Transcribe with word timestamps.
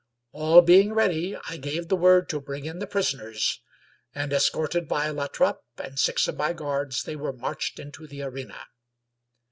All 0.31 0.63
being 0.63 0.93
ready 0.93 1.37
I 1.47 1.57
gave 1.57 1.87
the 1.87 1.95
word 1.95 2.27
to 2.29 2.41
bring 2.41 2.65
in 2.65 2.79
the 2.79 2.87
prisoners, 2.87 3.61
and 4.15 4.33
escorted 4.33 4.87
by 4.87 5.11
La 5.11 5.27
Trape 5.27 5.61
and 5.77 5.99
six 5.99 6.27
of 6.27 6.37
my 6.37 6.53
guards, 6.53 7.03
they 7.03 7.15
were 7.15 7.31
marched 7.33 7.77
into 7.77 8.07
the 8.07 8.23
arena. 8.23 8.65